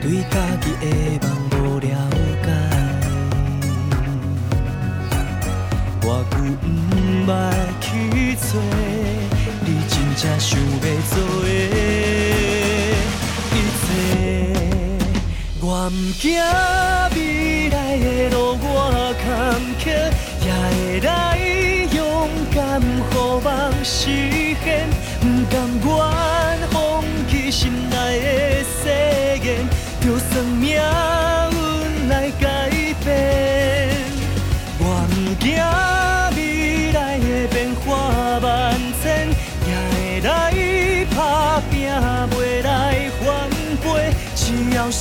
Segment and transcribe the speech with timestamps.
[0.00, 1.27] 对家己的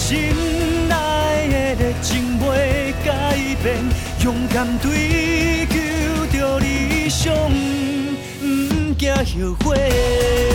[0.08, 0.18] 心
[0.88, 3.76] 内的热情袂改变，
[4.24, 5.76] 勇敢追求
[6.32, 7.34] 着理想，
[8.40, 10.47] 不惊后悔。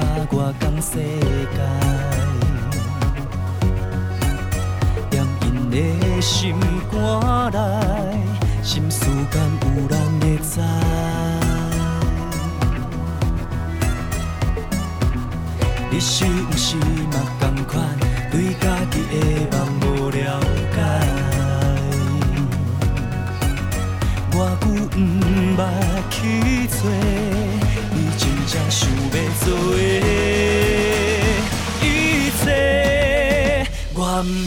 [0.00, 1.00] 甲我讲说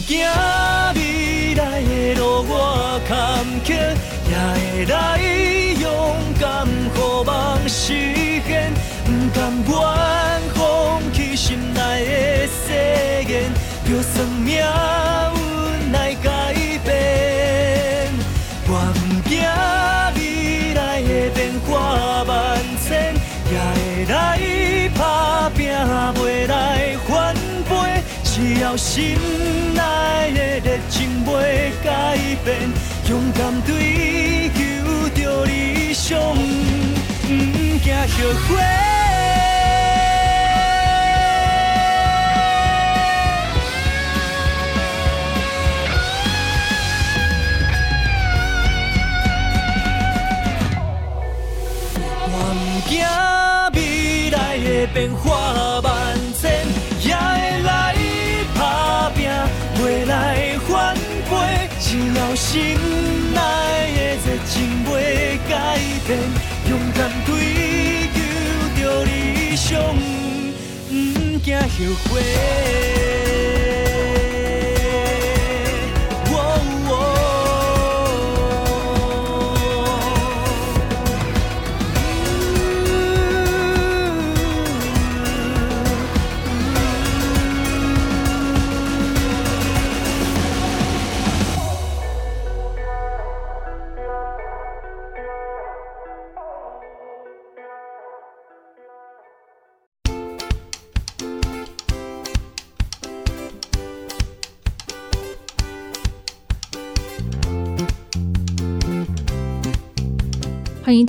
[0.06, 0.18] 惊
[0.94, 3.68] 未来的路我坎坷，
[4.28, 5.31] 也会来
[28.82, 29.16] 心
[29.74, 32.68] 内的热情袂改变，
[33.08, 34.60] 勇敢追求
[35.14, 36.18] 着理想，
[37.22, 37.28] 不
[37.78, 38.12] 惊后
[38.48, 38.60] 悔。
[54.92, 55.71] 变化
[62.52, 62.60] 心
[63.32, 63.40] 内
[63.96, 64.90] 的热情袂
[65.48, 66.20] 改变，
[66.68, 67.30] 勇敢追
[68.12, 68.18] 求
[68.78, 69.70] 着理想，
[70.86, 70.92] 不
[71.38, 71.66] 惊后
[72.10, 73.31] 悔。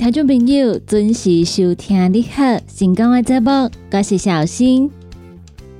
[0.04, 2.42] 听众朋友准时收听你好
[2.76, 4.90] 成功的节目，我是小新。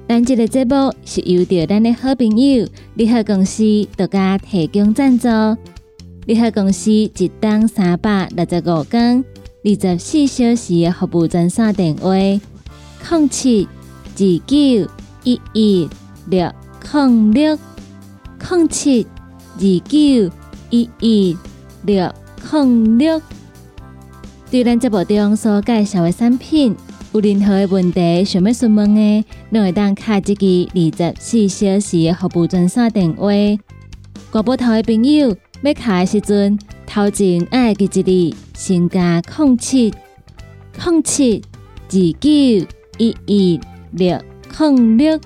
[0.09, 3.63] 咱这个节目是由着咱的好朋友利好公司
[3.99, 5.29] 独家提供赞助。
[6.25, 9.23] 利好公司一档三百六十五天
[9.63, 13.69] 二十四小时的服务专线电话：零七
[14.17, 14.57] 二九
[15.25, 15.89] 一一
[16.31, 16.51] 六
[16.95, 17.59] 零六
[18.49, 19.07] 零七
[19.57, 20.33] 二九
[20.71, 21.37] 一一
[21.83, 22.11] 六
[22.51, 23.21] 零六。
[24.55, 26.77] 对咱节目中所介绍的产品，
[27.13, 30.23] 有任何的问题想要询问的，都会当卡一
[30.93, 33.33] 支二十四小时的服务专线电话。
[34.31, 36.57] 挂拨头的朋友要卡的时阵，
[36.87, 39.93] 头前爱记一字，先加空七
[40.81, 41.43] 空七
[41.89, 42.31] 二九
[42.99, 43.61] 一一
[43.91, 44.17] 六
[44.57, 45.19] 空六。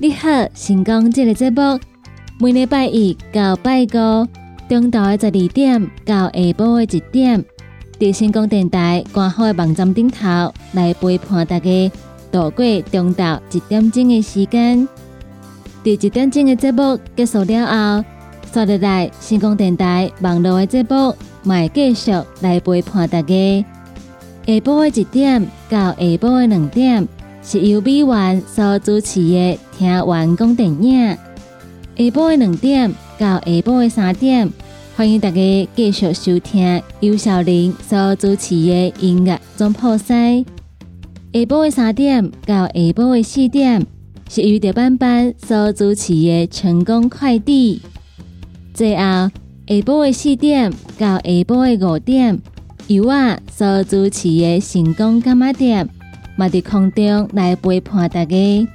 [0.00, 1.80] 你好，成功这个节目，
[2.38, 4.28] 每礼拜一到拜五，
[4.68, 7.42] 中昼的十二点到下晡的一点，
[8.02, 11.88] 在成功电台官方的网站顶头来陪伴大家
[12.32, 14.88] 度过中昼一点钟的时间。
[15.84, 18.04] 第一点钟的节目结束了后，
[18.52, 21.14] 刷入来成功电台网络的节目，
[21.44, 22.10] 会继续
[22.40, 23.64] 来陪伴大家。
[24.48, 27.08] 下晡的一点到下晡的两点，
[27.40, 31.16] 是由美元所主持的听完讲电影。
[31.96, 34.50] 下晡的两点到下晡的三点，
[34.94, 40.44] 欢迎大家继续收听尤小玲所主持的音乐总破塞。
[41.32, 43.86] 下晡的三点到下晡的四点，
[44.28, 47.80] 是由德班班所主持的成功快递。
[48.74, 49.30] 最后下
[49.66, 52.38] 晡的四点到下晡的五点。
[52.88, 55.88] 由我所主持的成功干妈店，
[56.36, 58.68] 嘛伫空中来陪伴大家。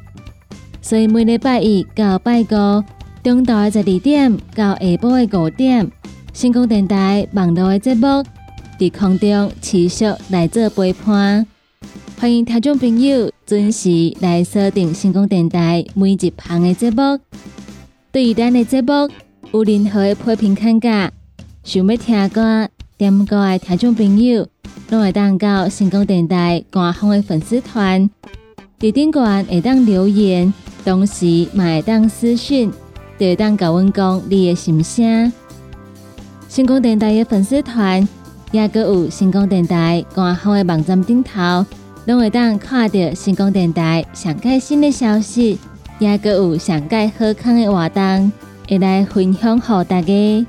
[0.81, 2.83] 所以每礼拜一到拜五，
[3.27, 5.91] 中昼的十二点到下晡的五点，
[6.33, 8.23] 成功电台网络的节目
[8.79, 11.45] 在空中持续来做陪伴。
[12.17, 17.19] 欢迎听众朋友准时来锁定成功电台每一项的节目。
[18.13, 18.93] 对于咱的节目
[19.51, 21.11] 有任何的批评看价，
[21.65, 22.69] 想要听歌。
[22.97, 24.47] 点歌的听众朋友，
[24.89, 28.09] 拢会当到成功电台官方的粉丝团，
[28.79, 30.53] 在顶端会当留言，
[30.85, 32.71] 同时嘛会当私讯，
[33.17, 35.31] 就会当甲阮讲你的心声。
[36.49, 38.07] 成功电台的粉丝团，
[38.51, 41.65] 也个有成功电台官方的网站顶头，
[42.05, 45.59] 拢会当看到成功电台上盖新的消息，
[45.99, 48.31] 也个有上盖好康的活动，
[48.69, 50.45] 会来分享给大家。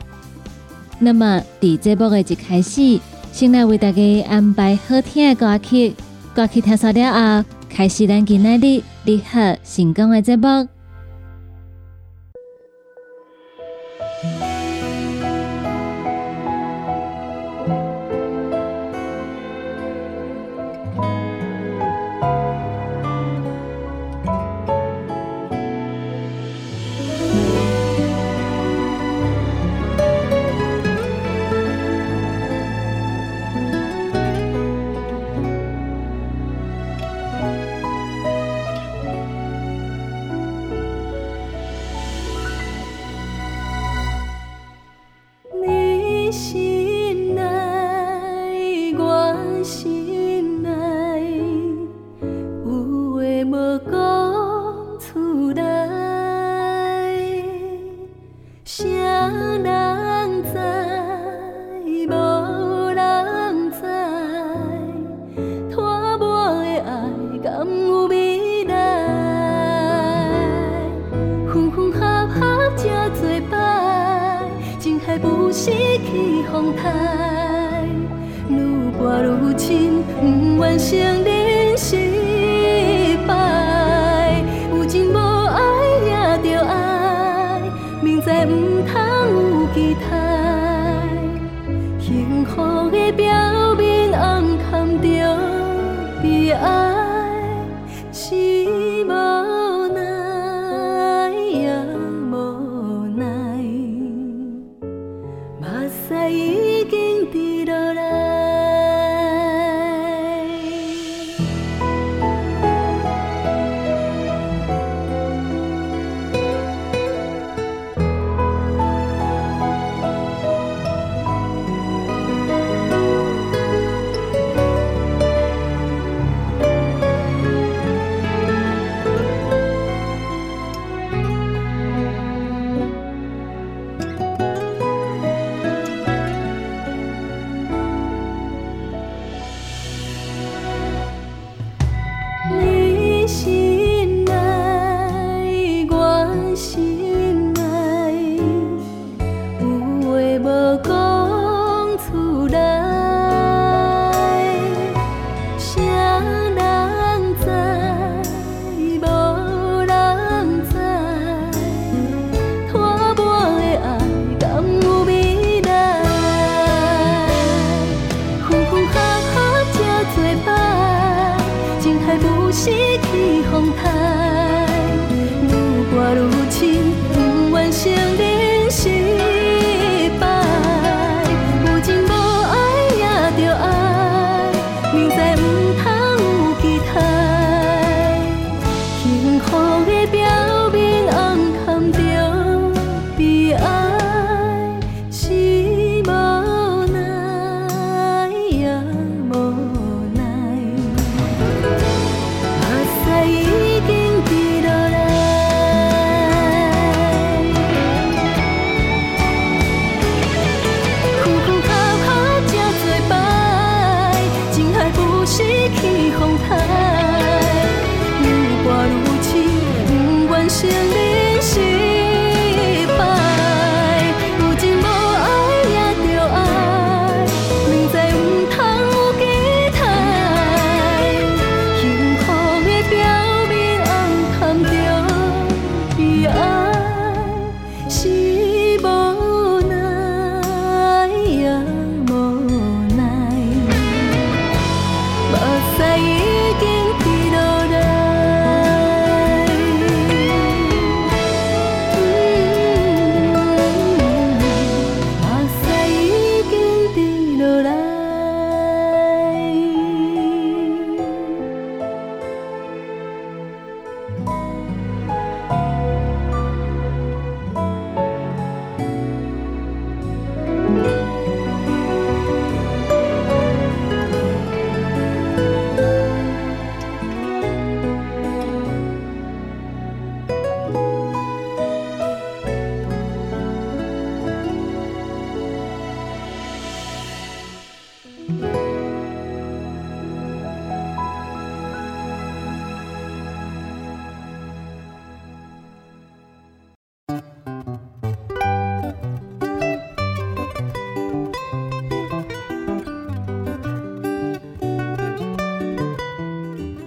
[1.01, 3.01] 那么，伫节目的一开始，
[3.33, 5.95] 先来为大家安排好听的歌曲。
[6.35, 10.78] 歌曲听熟了后，开始咱今日的你好成功的节目。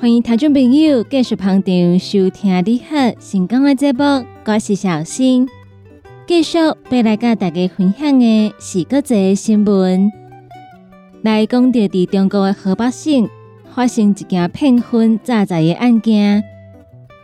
[0.01, 5.47] 欢迎听众朋友继续旁听收听你好成功的节目，我是小新。
[6.25, 10.11] 继续要来跟大家分享的是国际新闻，
[11.21, 13.29] 来讲到伫中国的河北省
[13.75, 16.43] 发生一件骗婚诈财的案件，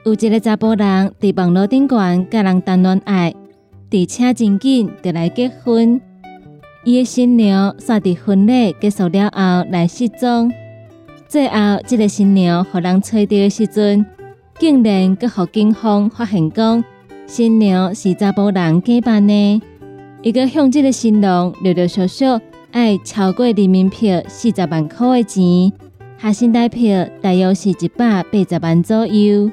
[0.05, 3.33] 有一个查甫人伫网络顶悬甲人谈恋爱，
[3.89, 5.99] 而且真紧就来结婚，
[6.83, 10.51] 伊的新娘煞伫婚礼结束了后来失踪。
[11.29, 11.55] 最后，
[11.85, 14.05] 这个新娘被人找到的时阵，
[14.57, 16.81] 竟然阁互警方发现讲，
[17.25, 19.61] 新娘是查甫人假扮的。
[20.23, 22.25] 伊阁向这个新郎陆陆续续
[22.71, 25.73] 爱超过人民票四十万块的钱，
[26.17, 29.51] 下新台票大约是一百八十万左右。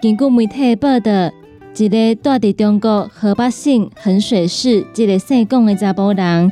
[0.00, 1.30] 根据媒体报道，
[1.76, 6.50] 一个住伫中国河北省衡水市一个姓龚的查甫人，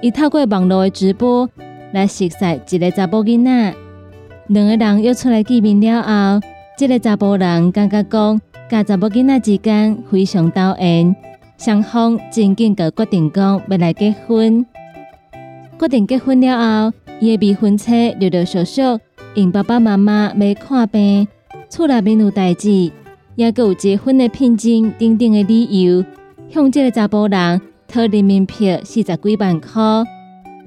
[0.00, 1.48] 伊透过网络的直播。
[1.92, 3.74] 来熟悉一个查甫囡仔，
[4.48, 6.46] 两个人约出来见面了后，
[6.76, 11.14] 这个查甫人感觉讲，甲查甫囡仔之间非常投缘，
[11.58, 14.64] 双方真紧个决定讲要来结婚。
[15.78, 18.82] 决定结婚了后，伊的未婚妻陆陆续续
[19.34, 21.28] 因爸爸妈妈要看病、
[21.68, 22.90] 厝内面有代志，
[23.34, 26.04] 也佮有结婚的聘金等等的理由，
[26.48, 29.82] 向这个查甫人讨人民币四十几万块。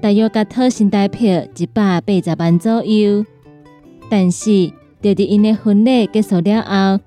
[0.00, 3.24] 大约甲讨新台票一百八十万左右，
[4.10, 7.00] 但是就伫因的婚礼结束了后，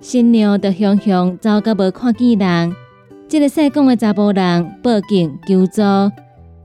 [0.00, 2.76] 新娘就雄雄走到无看见人。
[3.26, 5.82] 这个姓讲的查甫人报警求助，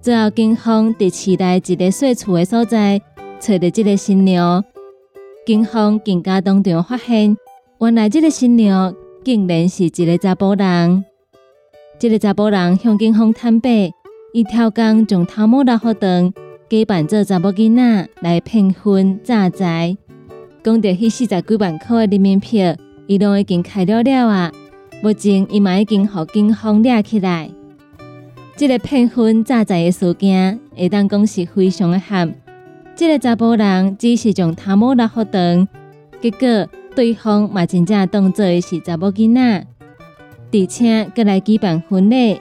[0.01, 3.01] 最后警方伫市内一个小厝的所在
[3.39, 4.63] 找到这个新娘。
[5.45, 7.35] 警方更加当场发现，
[7.79, 8.93] 原来这个新娘
[9.23, 11.05] 竟然是一个查甫人。
[11.97, 13.91] 这个查甫人向警方坦白。
[14.31, 16.31] 伊挑工将头毛拉好长，
[16.69, 19.97] 假扮做查某囡仔来骗婚诈财。
[20.63, 22.75] 讲到迄四十几万块的人民票，
[23.07, 24.51] 伊拢已经开了了啊！
[25.01, 27.49] 目前伊嘛已经互警方抓起来。
[28.55, 32.31] 这个骗婚诈财的事件，会当讲是非常的惨。
[32.95, 35.67] 这个查甫人只是将头毛拉好长，
[36.21, 39.67] 结果对方嘛真正当做是查某囡仔，
[40.51, 42.39] 而且佮来举办婚礼。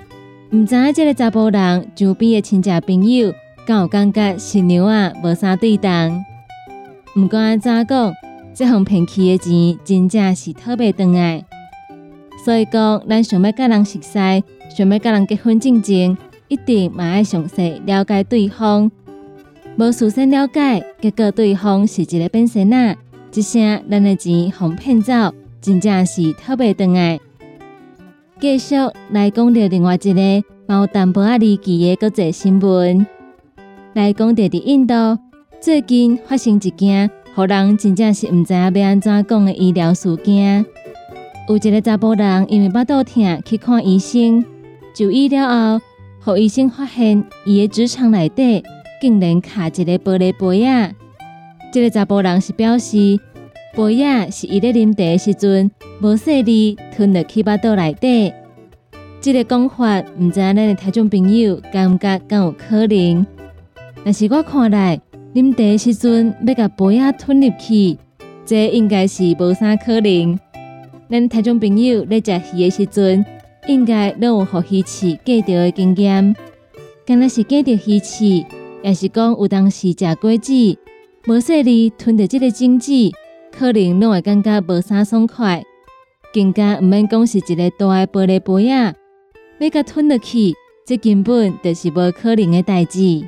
[0.50, 3.34] 毋知影即个查甫人周边的亲戚朋友，
[3.66, 6.24] 敢有感觉新娘啊无啥对当？
[7.14, 8.14] 毋管安怎讲，
[8.54, 11.44] 这项骗去的钱真正是特别长爱。
[12.42, 14.10] 所以讲，咱想要甲人熟悉，
[14.74, 16.16] 想要甲人结婚进前，
[16.48, 18.90] 一定嘛爱详细了解对方。
[19.76, 22.96] 无事先了解，结果对方是一个变心仔，
[23.34, 25.12] 一声咱的钱互骗走，
[25.60, 27.20] 真正是特别长爱。
[28.40, 28.76] 继续
[29.10, 33.04] 来讲到另外一个毛淡薄仔离奇的国际新闻，
[33.94, 34.94] 来讲到伫印度
[35.60, 40.64] 最近发生一件，互人真正是毋知影要安怎讲的医疗事件。
[41.48, 44.44] 有一个查甫人因为腹肚痛去看医生，
[44.94, 45.84] 就医了后，
[46.24, 48.62] 互医生发现伊的直肠内底
[49.00, 50.92] 竟然卡一个玻璃杯啊！
[51.72, 53.18] 这个查甫人是表示，
[53.78, 55.70] 杯啊是伊咧啉茶时阵。
[56.02, 58.32] 无细力吞入去巴肚内底，
[59.20, 63.24] 这个讲法，毋知咱的听众朋友感觉敢有可能？
[64.04, 65.00] 但是我看来，
[65.32, 67.96] 啉茶时阵要甲杯仔吞入去，
[68.44, 70.36] 这应该是无啥可能。
[71.08, 73.24] 咱听众朋友咧食鱼的时阵，
[73.68, 76.34] 应该拢有互鱼翅过掉的经验。
[77.06, 78.44] 敢若是过掉鱼翅，
[78.82, 80.52] 也是讲有当时食果子，
[81.28, 82.92] 无细里吞着这个精子，
[83.58, 85.64] 可能拢会感觉无啥爽快。
[86.32, 88.94] 更加毋免讲是一个大诶玻璃杯啊，
[89.58, 90.54] 要甲吞落去，
[90.86, 93.24] 这根本就是无可能诶代志。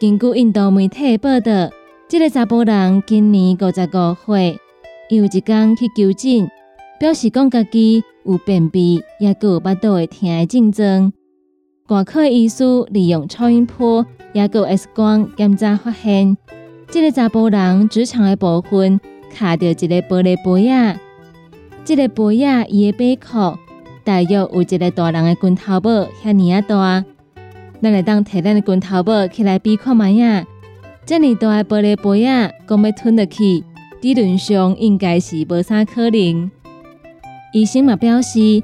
[0.00, 1.70] 根据印度媒体报道，
[2.08, 4.58] 这个查甫人今年五十五岁，
[5.10, 6.50] 伊有一天去求诊，
[6.98, 11.12] 表示讲家己有便秘，也有腹肚会疼诶症状。
[11.88, 16.36] 外科医师利用超音波也有 X 光检查发现，
[16.90, 19.00] 这个查甫人直肠诶部分
[19.34, 20.98] 卡着一个玻璃杯啊。
[21.84, 23.58] 这个杯啊，伊的杯壳
[24.04, 25.90] 大约有一个大人的拳头宝
[26.22, 27.04] 遐尼啊大。
[27.80, 30.44] 咱来当摕咱的拳头宝起来比看卖啊。
[31.06, 33.64] 这么大的玻璃杯啊，讲要吞落去，
[34.02, 36.50] 理论上应该是无啥可能。
[37.54, 38.62] 医生嘛表示，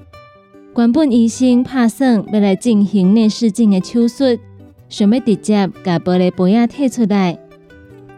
[0.77, 4.39] 原本医生拍算要来进行内视镜的手术，
[4.91, 7.39] 想要直接把玻璃杯啊摕出来，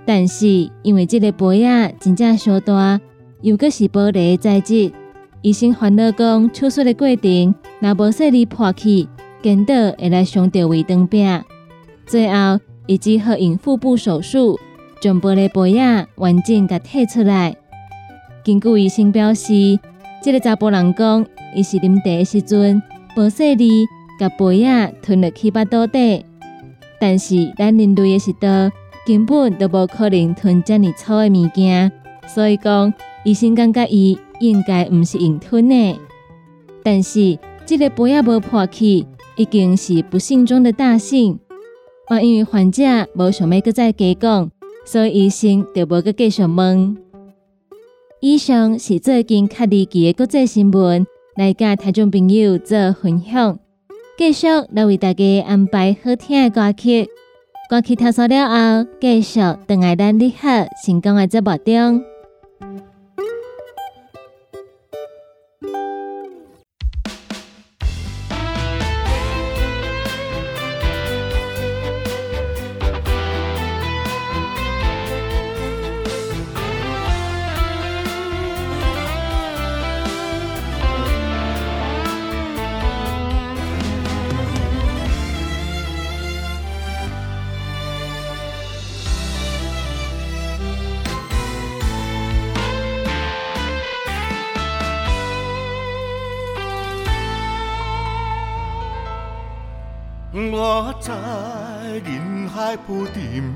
[0.06, 2.98] 但是因为这个杯啊真正小大。
[3.42, 4.90] 又搁是玻璃材质，
[5.42, 9.06] 医生烦恼讲手术的过程若无顺利破去，
[9.42, 11.44] 见到会来伤到胃肠病。
[12.06, 14.58] 最后，伊只好用腹部手术，
[15.00, 17.54] 将玻璃杯仔完整甲摕出来。
[18.42, 19.78] 根据医生表示，
[20.22, 22.82] 这个查甫人讲，伊是啉茶的时阵
[23.16, 23.86] 无顺利，
[24.18, 26.24] 甲杯仔吞入去巴肚底。
[26.98, 28.48] 但是咱人类的食道
[29.06, 31.92] 根本都无可能吞遮尔粗的物件，
[32.26, 32.92] 所以讲。
[33.24, 35.98] 医生感觉伊应该毋是硬吞的，
[36.84, 41.40] 但是这个杯也无破去，已经是不幸中的大幸。
[42.08, 42.84] 我，因为患者
[43.16, 44.48] 无想要搁再加讲，
[44.84, 46.96] 所以医生就无搁继续问。
[48.20, 53.58] 以上是最近较离奇的国际新闻，来甲听众朋友做分享。
[54.16, 57.08] 继续来为大家安排好听的歌曲，
[57.68, 60.48] 歌曲听熟了后，继续等爱咱你好
[60.84, 62.15] 成功的节目中。
[102.66, 103.54] 人海浮沉，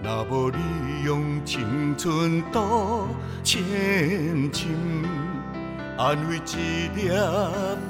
[0.00, 0.58] 若无你
[1.04, 3.08] 用青春渡
[3.42, 3.60] 前
[4.52, 4.70] 程，
[5.98, 7.08] 安慰一粒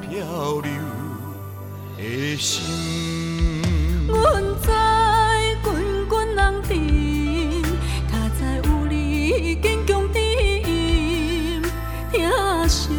[0.00, 0.72] 漂流
[1.98, 3.60] 的心。
[4.08, 4.72] 阮在
[5.62, 6.72] 滚滚人阵，
[8.10, 10.18] 脚在有你坚强的
[10.62, 11.62] 影，
[12.10, 12.16] 听
[12.66, 12.94] 惜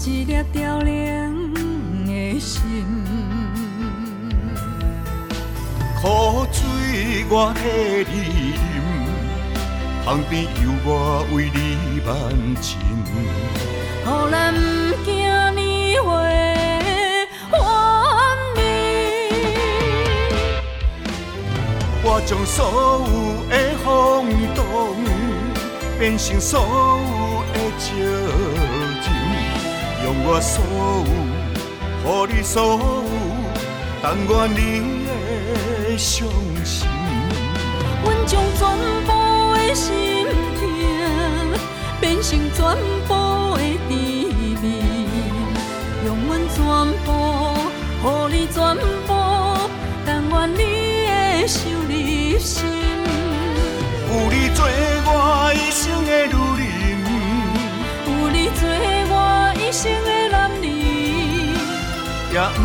[0.00, 1.05] 一粒凋零
[7.28, 7.60] 我替
[8.08, 8.14] 你
[8.52, 8.54] 饮，
[10.04, 11.58] 旁边有我为你
[12.06, 12.08] 万
[12.62, 12.78] 情。
[14.04, 14.58] 予咱不
[15.04, 15.10] 惊
[15.56, 15.60] 年
[15.90, 15.98] 月
[17.50, 17.52] 幻
[18.54, 18.58] 灭。
[22.04, 22.56] 我将所
[23.02, 23.04] 有
[23.50, 23.84] 的风
[24.54, 24.58] 动
[25.98, 27.84] 变成所有的情，
[30.04, 30.54] 用我所
[32.04, 32.74] 有，予你所有，
[34.00, 34.56] 但愿你。
[35.98, 36.28] 伤，
[38.26, 38.60] 将全
[39.06, 39.10] 部
[39.54, 40.26] 的心
[40.58, 40.60] 痛
[42.00, 42.58] 变成全
[43.06, 43.10] 部
[43.54, 43.90] 的甜
[44.60, 44.64] 蜜，
[46.04, 46.56] 用阮全
[47.04, 47.08] 部，
[48.02, 48.56] 予你全
[49.06, 49.08] 部，
[50.04, 50.58] 但愿你
[51.06, 51.90] 会受入
[52.38, 52.54] 心。
[54.08, 54.58] 有你做
[55.06, 55.08] 我
[55.54, 56.34] 一生的女
[56.82, 56.98] 人，
[58.06, 58.60] 有你做
[59.08, 59.14] 我
[59.56, 60.64] 一生的男人，
[62.32, 62.58] 也不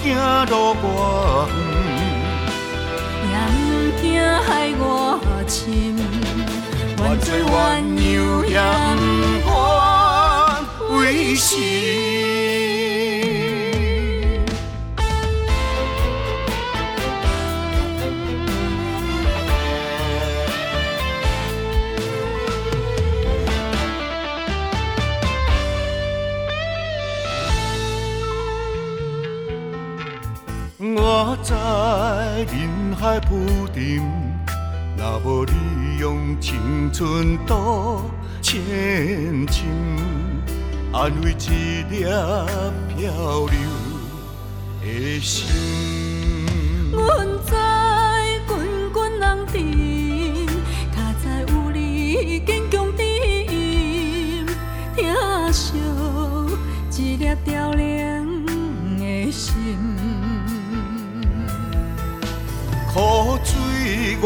[0.00, 0.06] 惊
[0.46, 1.67] 路远。
[4.18, 5.94] 惊害我深，
[6.98, 8.58] 愿做鸳鸯也
[9.46, 11.36] 不愿为
[33.00, 34.02] 海浮沉，
[34.96, 38.00] 若无你用青春赌
[38.42, 38.60] 前
[39.46, 39.64] 程，
[40.92, 43.56] 安慰一粒漂流
[44.82, 45.46] 的心。
[46.90, 49.52] 阮在滚滚人潮，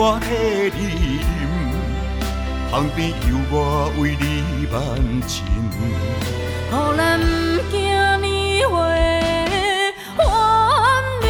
[0.05, 0.27] 我替
[0.77, 0.81] 你
[1.15, 1.23] 饮，
[2.73, 3.55] 旁边有我
[4.01, 4.75] 为你万
[5.29, 5.47] 情。
[6.67, 7.23] 予咱不
[7.71, 7.79] 惊
[8.21, 8.27] 年
[8.59, 8.67] 月
[10.17, 10.19] 分
[11.23, 11.25] 离。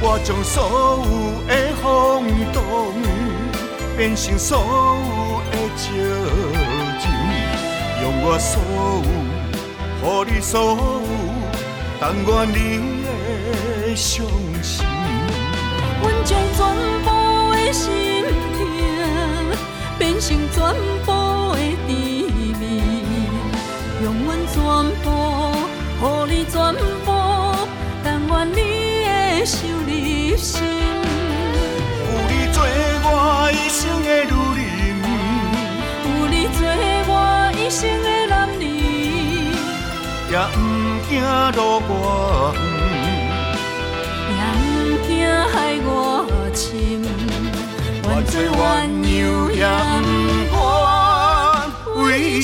[0.00, 0.56] 我将所
[1.02, 1.04] 有
[1.48, 1.84] 的风
[2.52, 2.56] 动
[3.96, 4.62] 变成所有
[5.50, 5.82] 的情
[7.00, 7.10] 情，
[8.02, 8.52] 用我所
[10.00, 10.78] 有，予你所有，
[11.98, 14.30] 但愿你会相信。
[14.34, 14.43] 阮
[16.24, 16.58] 将全
[17.04, 17.08] 部
[17.52, 17.84] 的心
[18.56, 18.58] 痛
[19.98, 20.56] 变成全
[21.04, 21.08] 部
[21.52, 21.90] 的甜
[22.58, 22.62] 蜜，
[24.02, 24.54] 用阮全
[25.02, 25.06] 部，
[26.00, 26.54] 予你全
[27.04, 27.08] 部，
[28.02, 28.58] 但愿你
[29.04, 29.90] 会受入
[30.36, 30.52] 心。
[32.06, 32.56] 有你做
[33.04, 33.06] 我
[33.52, 34.32] 一生的女
[34.64, 35.04] 人，
[36.04, 36.58] 有你做
[37.06, 37.12] 我
[37.54, 38.62] 一生的男儿，
[40.30, 40.56] 也不
[41.06, 41.12] 惊
[41.54, 41.90] 路远。
[44.30, 44.64] 也不
[45.06, 45.12] 惊
[45.52, 45.88] 海外
[46.64, 47.02] 心。
[48.04, 50.56] 我做鸳鸯也呒
[51.94, 52.40] 愿为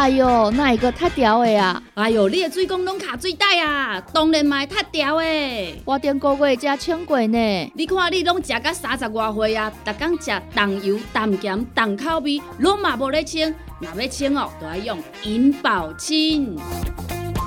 [0.00, 1.82] 哎哟，那一个太屌的啊？
[1.92, 5.82] 哎哟，你的水工拢卡水袋啊，当然嘛会塌掉的。
[5.84, 7.72] 我顶个月才称过呢。
[7.74, 13.54] 你看你拢食到三十外岁啊，逐工食重油、重咸、重口味，拢嘛无咧清。
[13.78, 16.56] 若要清哦，就要用银保清。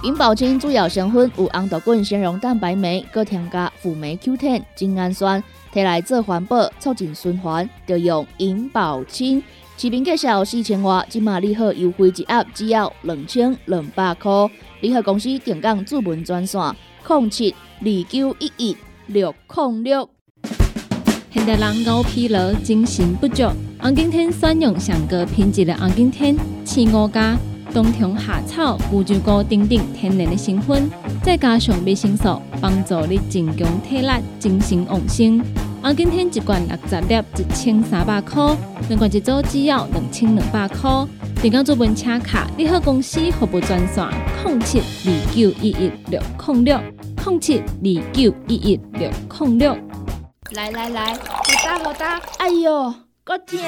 [0.04, 9.42] 银保清主要成分有红豆滚、纤溶蛋白酶，搁添加辅酶 Q10、精氨酸，摕来做环保、促进循环，就用银保清。
[9.76, 14.32] 市面介绍四千外，今马利好优惠一盒只要两千两百块。
[14.82, 16.62] 利好公司定岗主文专线：
[17.08, 20.10] 零七二九一一六零六。
[21.32, 23.44] 现代人熬疲劳、精神不足，
[23.80, 27.38] 红景天选用上个品质的红景天青五加
[27.74, 30.90] 冬虫夏草、乌鸡菇等等天然的成分，
[31.24, 34.08] 再加上维生素，帮助你增强体力、
[34.40, 35.44] 精神旺盛。
[35.84, 38.56] 红景天一罐六十粒，一千三百块；
[38.88, 40.90] 两罐一组只要两千两百块。
[41.42, 44.08] 订购做本车卡，你好公司服务专线：
[44.46, 46.80] 零七二九一一六零六
[47.26, 49.78] 零七二九一一六零六。
[50.52, 51.20] 来来来，好
[51.66, 52.22] 打好打！
[52.38, 53.60] 哎哟，够痛！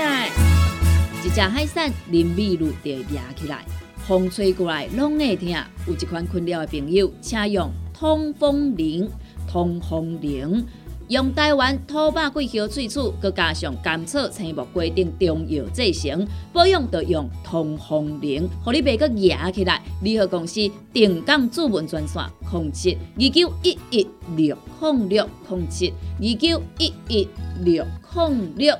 [1.21, 3.65] 一只海扇淋米露就压起来，
[4.07, 5.49] 风吹过来拢会痛。
[5.85, 9.11] 有一款困扰的朋友，请用通风铃。
[9.47, 10.65] 通风铃
[11.07, 19.79] 用台湾土白桂花萃取，佮加上甘草、青木规定中药制成，保养就用通风铃，互你袂佮压起来。
[20.01, 27.27] 联合公司定岗主文专线：零七二九一一六零六零七二九一一
[27.63, 28.75] 六零六。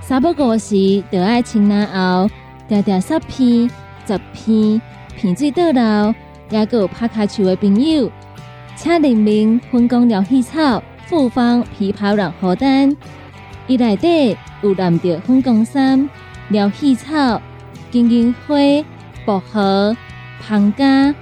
[0.00, 2.28] 三不五时，就爱清冷后，
[2.68, 3.70] 条条十片、
[4.06, 4.82] 十片，
[5.16, 6.14] 片水倒流，
[6.50, 8.10] 也有拍卡球的朋友，
[8.76, 12.94] 请联名分工疗气草、复方枇杷软荷丹，
[13.66, 16.08] 伊内底有蓝着分工参、
[16.48, 17.40] 疗气草、
[17.90, 18.54] 金银花、
[19.24, 19.96] 薄荷、
[20.40, 21.14] 胖加、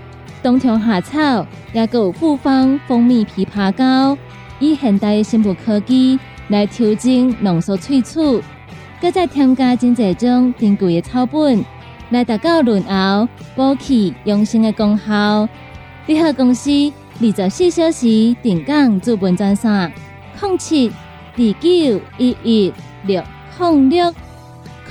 [0.43, 4.17] 冬虫夏草，也有复方蜂蜜枇杷膏，
[4.59, 8.43] 以现代的生物科技来调整浓缩萃取。
[9.01, 11.65] 搁再添加真济种珍贵的草本，
[12.11, 15.49] 来达到润喉、补气、养生的功效。
[16.07, 16.71] 联合公司
[17.20, 19.92] 二十四小时定岗资本专线：
[20.40, 22.72] 零七二九一一
[23.05, 23.22] 六
[23.59, 24.14] 零六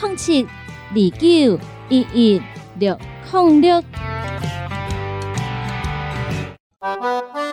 [0.01, 2.41] 零七二九一一
[2.79, 2.97] 六
[3.31, 3.84] 零六。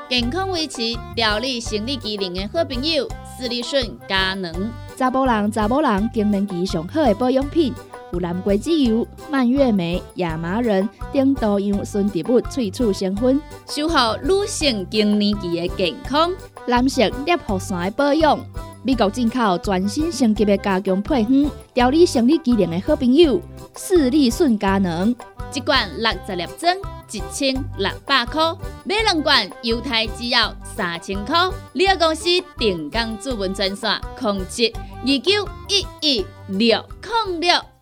[0.08, 0.80] 健康维持、
[1.14, 4.70] 调理生理机能的好朋友——斯利顺佳能。
[4.96, 7.74] 查甫人、查某人更年期上好的保养品，
[8.12, 16.30] 有蓝桂枝油、蔓越莓、亚麻仁等多样纯植物萃取成分，守护女性更年期的健康。
[16.66, 18.38] 男性尿护伞的保养，
[18.82, 23.40] 美国进口全新升级的加强配方，调理生理机能的好朋友——
[23.76, 25.14] 视力顺佳能。
[25.54, 26.76] 一罐六十粒装，
[27.10, 31.48] 一千六百块；买两罐，犹太制药三千块。
[31.72, 32.24] 你个公司
[32.58, 36.84] 定岗主文专线：控制二九一一六
[37.28, 37.77] 零六。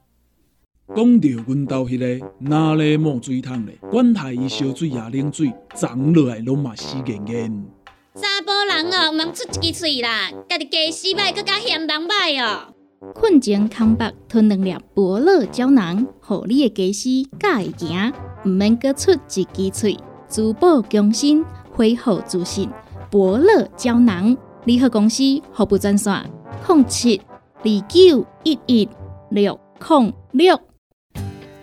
[0.94, 7.66] 讲到阮兜迄个哪里冒水桶咧，管他伊烧水也冷水，长落来拢嘛死严严。
[8.14, 12.72] 查甫人哦，毋通出一支喙啦，家己家死歹，更加嫌人歹哦。
[13.14, 18.12] 困前空腹吞两粒伯乐胶囊，互你的家死敢会行，
[18.44, 19.98] 毋免各出一支喙，
[20.30, 22.70] 珠宝强身，恢复自信。
[23.10, 25.22] 伯乐胶囊，联合公司
[25.52, 26.30] 服务专线：
[26.68, 27.20] 零七
[27.62, 28.88] 二九一一
[29.30, 30.65] 六零六。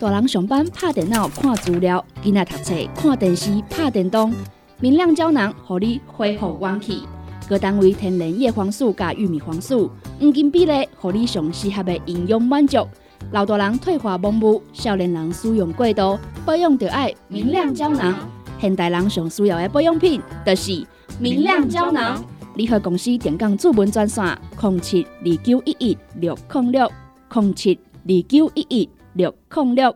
[0.03, 4.33] 大人上班拍电脑看资料，囡仔读册看电视拍电动，
[4.81, 7.03] 明亮胶囊互你恢复元气。
[7.47, 9.89] 各单位天然叶黄素加玉米黄素，
[10.19, 12.85] 黄金比例，互你上适合的营养满足。
[13.31, 18.13] 老大人退化盲目，少年人使用过度，保养就爱明亮胶囊。
[18.59, 20.85] 现代人上需要的保养品，就是
[21.17, 22.21] 明亮胶囊。
[22.55, 26.91] 联合公司电讲主文专线：零七二九一一六零六
[27.33, 28.89] 零七二九一一。
[29.15, 29.95] 六控六，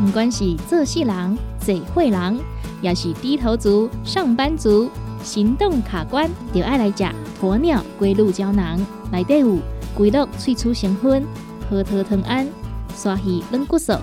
[0.00, 2.38] 不管是做事人、做会人，
[2.80, 4.88] 也是低头族、上班族，
[5.24, 7.02] 行动卡关，就爱来吃
[7.42, 8.78] 鸵鸟龟鹿胶囊。
[9.10, 9.58] 内底有
[9.96, 11.24] 龟鹿萃取成分，
[11.68, 12.46] 核桃藤胺、
[12.94, 13.94] 刷鱼软骨素，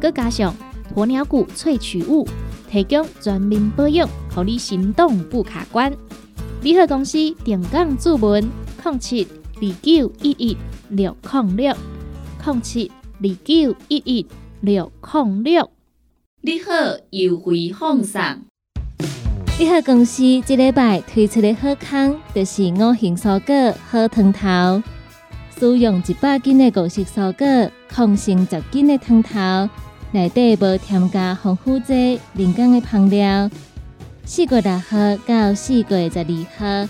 [0.00, 0.54] 佮加上
[0.94, 2.28] 鸵鸟骨萃取物，
[2.70, 5.92] 提供全面保养，让你行动不卡关。
[6.62, 8.48] 联合公司电讲注文：
[8.84, 10.56] 零七二九一一。
[10.90, 11.74] 六零六
[12.44, 12.90] 零七
[13.22, 14.26] 二九一一
[14.60, 15.70] 六零六，
[16.42, 16.72] 你好，
[17.10, 18.20] 优惠放送。
[19.58, 24.82] 你好，公司这礼拜推出的好康，就是五行蔬果好汤头。
[25.56, 29.68] 使用一百斤的五色蔬果，控成十斤的汤头，
[30.10, 33.48] 内底无添加防腐剂、人工的香料。
[34.24, 36.88] 四月六号到四月十二号，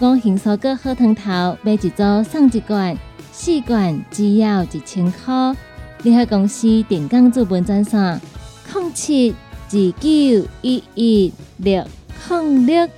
[0.00, 2.96] 五行蔬果好汤头买一组送一罐。
[3.44, 5.52] 四罐只要一千块，
[6.04, 8.20] 联合公司电工资本赞赏：
[8.72, 11.84] 零七二九一一六
[12.28, 12.88] 零六。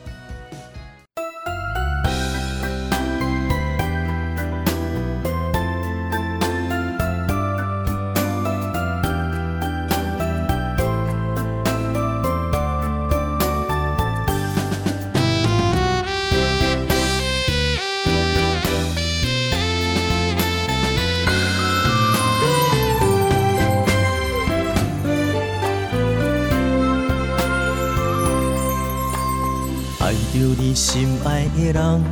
[31.65, 32.03] 的人，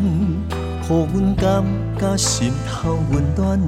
[0.88, 1.62] 予阮感
[1.98, 3.60] 觉心头温暖。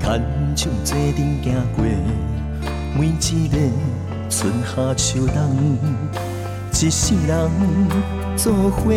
[0.00, 0.22] 牵
[0.56, 0.96] 手做阵
[1.42, 1.84] 行过
[2.98, 3.56] 每一个
[4.28, 5.78] 春夏秋冬，
[6.72, 7.50] 一世人
[8.36, 8.92] 做伙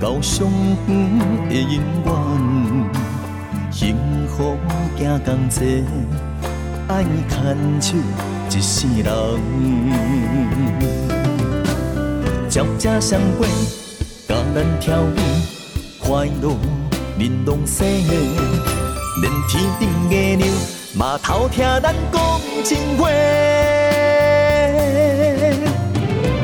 [0.00, 0.46] 到上
[0.86, 2.10] 远的姻缘，
[3.70, 3.96] 幸
[4.28, 4.56] 福
[4.96, 5.84] 行同齐，
[6.88, 7.96] 爱牵手
[8.50, 9.08] 一世人。
[12.50, 13.87] 鸟只相陪，甲
[14.58, 15.14] 咱跳舞，
[16.00, 16.56] 快乐
[17.16, 17.86] 玲珑生。
[17.86, 20.52] 连天顶的鸟
[20.96, 23.08] 嘛偷听咱讲情话，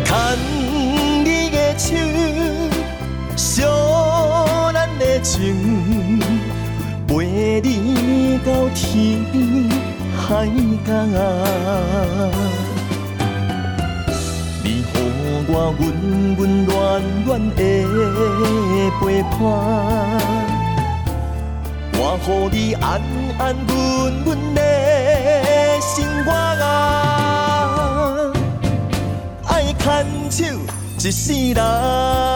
[0.05, 0.39] 牵
[1.25, 1.97] 你的手，
[3.37, 6.21] 烧咱的情，
[7.09, 9.25] 陪你到天
[10.17, 10.47] 海
[10.87, 10.93] 角。
[15.57, 15.83] 我温
[16.37, 16.75] 温暖
[17.25, 17.63] 暖的
[19.01, 19.41] 陪伴，
[21.95, 22.85] 我予你安
[23.39, 23.73] 安稳
[24.27, 24.59] 稳的
[25.81, 26.67] 生活啊，
[29.47, 29.85] 爱牵
[30.29, 30.45] 手
[30.99, 32.34] 一世人。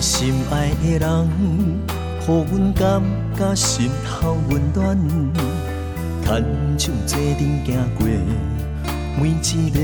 [0.00, 1.28] 心爱的人，
[2.22, 3.02] 予阮感
[3.36, 4.96] 觉心头温暖。
[6.24, 6.44] 牵
[6.78, 8.06] 手坐阵行过
[9.20, 9.78] 每一个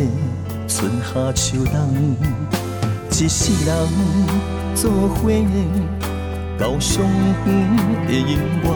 [0.69, 2.17] 春夏秋冬，
[3.11, 3.89] 一世人
[4.75, 5.31] 做伙
[6.59, 7.03] 到上
[7.47, 7.49] 远
[8.07, 8.69] 的永远，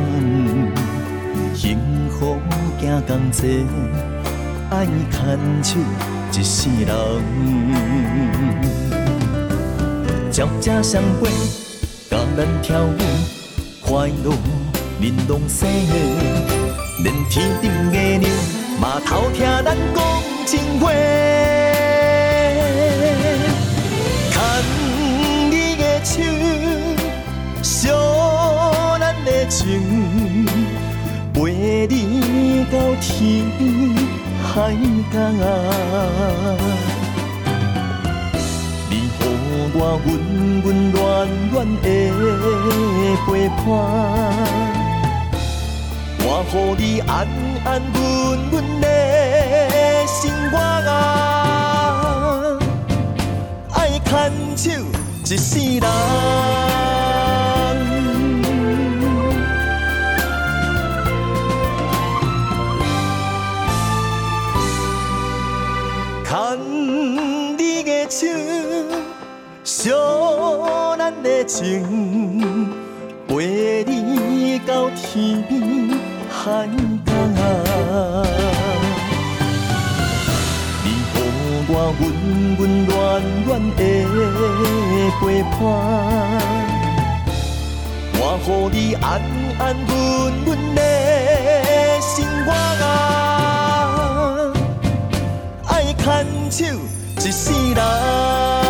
[1.55, 1.79] 幸
[2.11, 2.37] 福
[2.81, 3.65] 行同齐，
[4.71, 5.79] 爱牵手
[6.33, 8.58] 一世人。
[10.39, 11.29] 鸟只相陪，
[12.09, 12.99] 甲咱跳舞，
[13.85, 14.31] 快乐
[15.01, 15.69] 玲珑生。
[17.03, 18.31] 连天顶的鸟
[18.81, 19.99] 嘛偷听咱讲
[20.47, 20.93] 情话，
[24.31, 24.39] 牵
[25.51, 26.23] 你的手，
[27.61, 30.47] 烧咱的情，
[31.35, 33.45] 陪你到天
[34.41, 34.71] 海
[35.13, 35.19] 角。
[39.89, 40.09] 你予我温
[40.65, 40.97] 温暖
[41.51, 41.87] 暖的
[43.27, 43.67] 陪伴。
[46.21, 47.11] 我予你安
[47.65, 47.99] 安稳
[48.53, 48.87] 稳的
[50.07, 50.21] 生
[50.51, 50.91] 活啊，
[53.73, 54.09] 爱牵
[54.57, 54.71] 手
[55.25, 55.87] 一世人，
[66.25, 66.29] 牵
[67.57, 68.27] 你的手，
[69.81, 72.69] 烧咱的情，
[73.29, 75.97] 陪你到天边。
[76.29, 76.67] 海
[77.07, 77.41] 角啊，
[80.83, 81.17] 你予
[81.69, 82.03] 我温
[82.59, 82.93] 温暖
[83.47, 83.81] 暖的
[85.21, 85.23] 陪
[85.55, 85.57] 伴，
[88.19, 89.07] 我予你安
[89.61, 89.97] 安稳
[90.45, 90.81] 稳的
[92.01, 92.11] 生
[92.45, 92.51] 活
[92.85, 92.87] 啊，
[95.69, 96.05] 爱牵
[96.51, 96.65] 手
[97.21, 98.68] 一世人。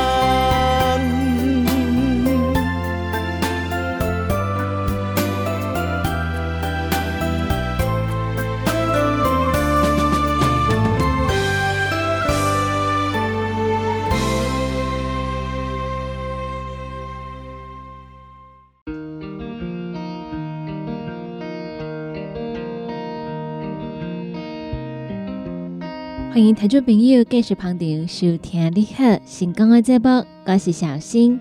[26.39, 31.41] 欢迎听众朋友继续旁听收听你好成功的节目，我是小新。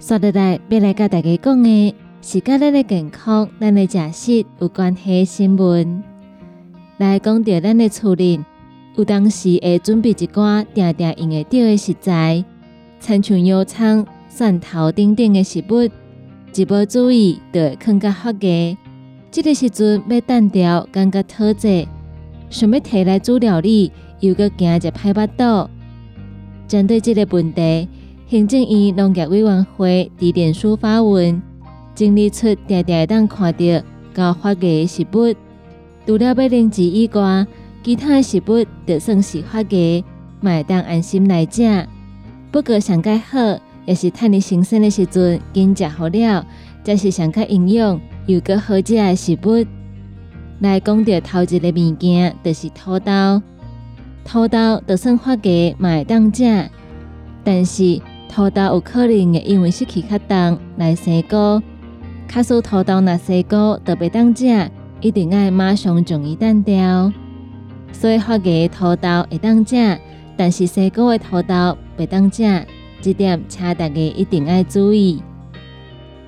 [0.00, 6.02] 说得来，要来跟大家讲的是跟咱的健康、咱的食食有关系的新闻。
[6.96, 8.40] 来讲到咱的厝里，
[8.96, 12.44] 有当时会准备一寡定定用得到的食材，
[12.98, 15.84] 亲像油葱、蒜头等等的食物，
[16.56, 18.76] 一无注意就会放甲发芽。
[19.30, 21.86] 这个时阵要单调，感觉讨济，
[22.50, 23.92] 想要摕来煮料理。
[24.20, 25.68] 又搁惊一歹巴肚。
[26.66, 27.88] 针对这个问题，
[28.28, 31.40] 行政院农业委员会伫电书发文，
[31.94, 35.34] 整理出常常当看到高发芽的食物。
[36.06, 37.46] 除了要零脂以外，
[37.82, 40.04] 其他的食物就算是发芽，
[40.42, 41.86] 会当安心来食。
[42.50, 43.38] 不过上介好，
[43.86, 46.46] 也是趁你新鲜的时阵紧食好了，
[46.84, 49.66] 才是上较营养又搁好食的食物。
[50.60, 53.40] 来讲到头一个物件，就是土豆。
[54.30, 56.68] 土豆就算发芽嘛会当食，
[57.42, 61.62] 但是土豆有可能会因为失去较重来生菇。
[62.28, 67.10] 卡数土豆若生菇就袂当食，一定要马上将伊断掉。
[67.90, 69.98] 所以发芽土豆会当食，
[70.36, 72.66] 但是生菇的土豆袂当食，
[73.00, 75.22] 这点请大家一定要注意。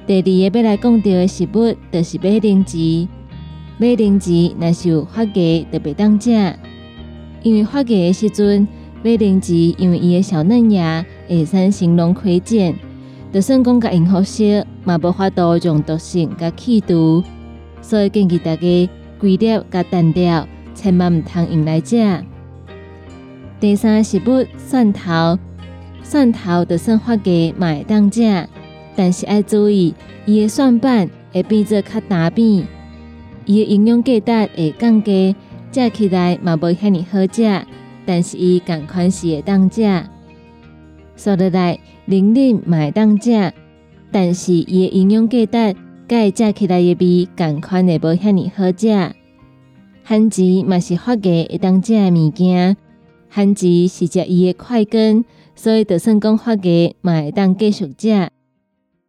[0.07, 3.07] 第二个要来讲到的食物就是马铃薯，
[3.77, 6.31] 马铃薯若是有发芽就袂当食。
[7.43, 8.67] 因为发芽的时阵，
[9.03, 12.75] 马铃薯因为伊的小嫩芽会产生龙亏碱，
[13.33, 17.25] 就算讲甲用好食，嘛无法度用毒性甲去毒，
[17.81, 21.97] 所以建议大家规粒甲单掉，千万毋通用来食。
[23.59, 25.39] 第三是物蒜头，
[26.03, 28.49] 蒜头就算发芽嘛会当食，
[28.95, 29.95] 但是要注意，
[30.27, 32.67] 伊的蒜瓣会变做较干扁，
[33.47, 35.35] 伊的营养价值会降低。
[35.73, 37.67] 食起来嘛无遐尼好食，
[38.05, 39.83] 但是伊共款是会当食。
[41.17, 43.53] 说落来，零零嘛会当食，
[44.11, 45.77] 但是伊的营养价值，
[46.09, 49.15] 甲伊食起来的味共款会无遐尼好食。
[50.03, 52.77] 番薯嘛是发芽会当食的物件，
[53.29, 58.29] 番薯是食伊的块根，所以就算讲发芽嘛会当继续食，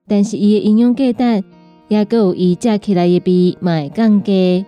[0.07, 1.43] 但是伊的营养价值，
[1.87, 4.65] 也佮有伊食起来的味嘛会降低。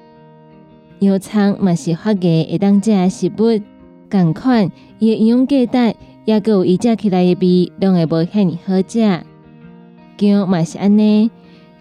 [1.04, 3.62] 油葱嘛是发芽会当食的食物，
[4.10, 5.96] 同款伊的营养价值，
[6.26, 9.24] 也佮有伊食起来的味，拢会无遐尼好食。
[10.18, 11.32] 姜嘛是安尼，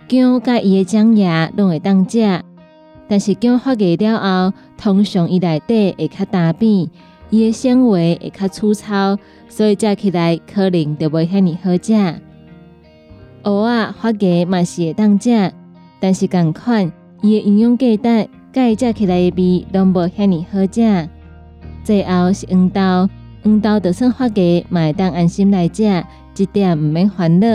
[0.08, 2.42] 姜甲伊的浆叶拢会当食，
[3.06, 4.18] 但是姜发芽了
[4.50, 6.88] 后，通常伊内底会较干扁，
[7.30, 9.18] 伊的纤维会较粗糙，
[9.48, 11.92] 所以食起来可能就袂遐尼好食。
[13.42, 15.52] 蚵仔发芽嘛是会当食，
[16.00, 18.28] 但是同款伊的营养价值。
[18.54, 21.08] 伊食起来的味拢无遐尼好食。
[21.82, 23.08] 最后是黄豆，
[23.42, 27.46] 黄豆就算发芽，嘛会当安心来食，这点毋免烦恼。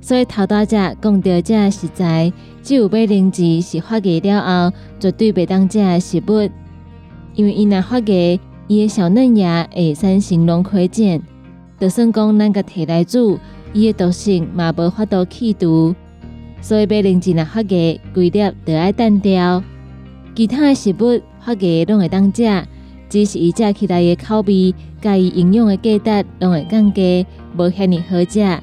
[0.00, 6.50] 所以头大只讲到这食材，只有马铃薯是发芽了后，绝对袂当食的食物，
[7.34, 11.22] 因为伊若发芽，伊的小嫩芽会产生龙葵碱，
[11.78, 13.38] 就算讲咱个摕来煮，
[13.72, 15.94] 伊的毒性嘛无法度去除。
[16.60, 19.62] 所以马铃薯若发芽，规粒就爱单掉。
[20.34, 22.42] 其他的食物发芽拢会当食，
[23.08, 28.62] 只是伊食起来的口味，甲伊营养的价值拢会降低，无遐尼好食。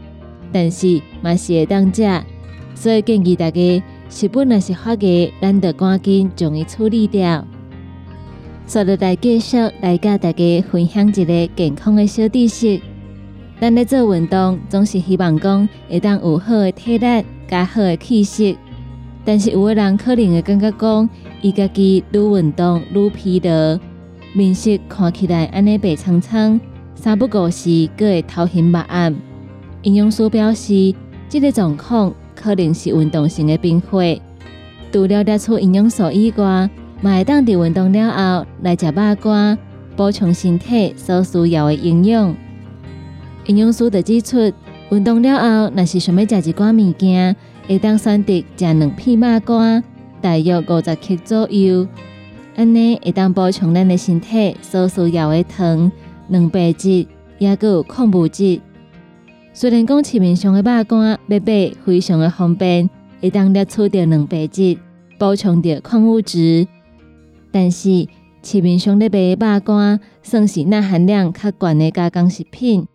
[0.51, 2.03] 但是嘛是会当食，
[2.73, 7.45] 所以建议大家食物若是发芽，咱得赶紧将伊处理掉。
[8.65, 12.79] 所以来继续来甲大家分享一个健康的小知识。
[13.59, 18.57] 咱咧做运动，总是希望讲会当有好的体力，加好的气息。
[19.23, 21.09] 但是有个人可能会感觉讲，
[21.41, 23.79] 伊家己愈运动愈疲劳，
[24.33, 26.59] 面色看起来安尼白苍苍，
[26.95, 29.15] 三不五时阁会头晕目暗。
[29.83, 30.93] 营养师表示，
[31.29, 33.97] 这个状况可能是运动性的并发。
[34.91, 36.69] 除了列出营养素以外，
[37.01, 39.57] 嘛会当伫运动了后来食肉干，
[39.95, 42.35] 补充身体所需要的营养。
[43.45, 44.51] 营养师就指出，
[44.89, 47.35] 运动了后，若是想要食一寡物件，
[47.67, 49.83] 会当选择食两片肉干，
[50.21, 51.85] 大约五十克左右，
[52.55, 55.91] 安尼会当补充咱的身体所需要的糖、
[56.31, 57.05] 蛋白质，
[57.37, 58.61] 也佮有矿物质。
[59.51, 62.89] 虽然讲市面上的肉干要买非常的方便，
[63.21, 64.77] 会当摄取到蛋白质，
[65.19, 66.65] 补充到矿物质。
[67.51, 68.07] 但是
[68.41, 72.87] 市面上咧卖肉干，算是钠含量较悬的加工食品，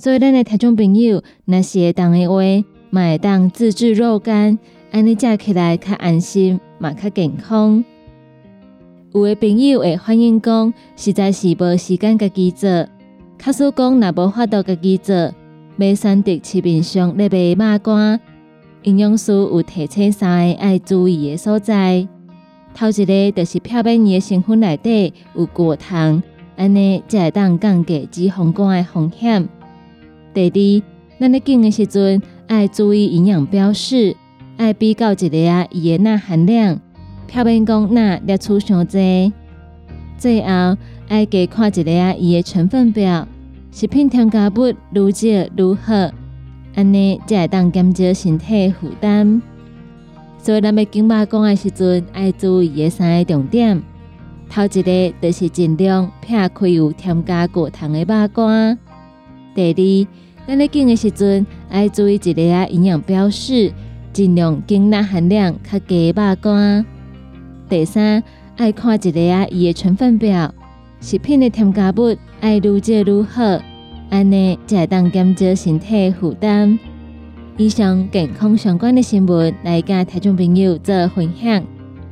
[0.00, 4.56] 所以咱的听众朋友，若是会当的话，嘛会当自制肉干，
[4.92, 7.84] 安尼食起来较安心，嘛较健康。
[9.12, 12.86] 有的朋友会反映讲，实在是无时间家己做，
[13.38, 18.20] 卡说讲若无法度家己做，要选择市面上咧卖肉干，
[18.84, 22.06] 营养师有提醒三个爱注意的所在。
[22.72, 26.22] 头一个就是漂面的成分内底有果糖，
[26.54, 29.48] 安尼才会当降低脂肪肝的风险。
[30.48, 30.84] 第
[31.18, 34.14] 二，咱咧拣的时阵爱注意营养标示，
[34.56, 36.78] 爱比较一个啊伊的钠含量，
[37.26, 39.32] 漂面讲钠摄取伤济。
[40.16, 40.76] 最后
[41.08, 43.26] 爱加看一个啊伊的成分表，
[43.72, 46.12] 食品添加物愈少愈好，
[46.76, 49.42] 安尼才会当减少身体负担。
[50.38, 53.82] 所以，咱要经肉讲的时阵，爱注意的三个重点。
[54.48, 58.78] 头一个就是尽量撇开有添加果糖的肉干。
[59.54, 63.70] 第二，咱咧拣的时阵，爱注意一个啊营养标示，
[64.14, 66.86] 尽量精钠含量较低的肉干。
[67.68, 68.22] 第三，
[68.56, 70.54] 爱看一个啊伊的成分表，
[71.02, 73.60] 食品的添加物爱愈少愈好，
[74.08, 76.78] 安尼才会当减少身体负担。
[77.58, 81.62] 以上健康相关的新闻，来甲听众朋友做分享。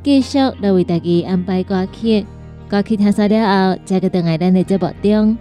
[0.03, 2.23] 继续来为大家安排歌曲，
[2.67, 5.35] 歌曲听完了后，再个等下咱的节目中。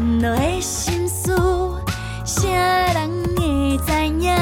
[0.00, 1.36] 烦恼的心事，
[2.24, 3.92] 谁人会知
[4.24, 4.34] 影？